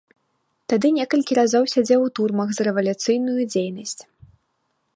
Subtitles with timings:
[0.71, 3.97] Тады некалькі разоў сядзеў у турмах за рэвалюцыйную дзейнасць.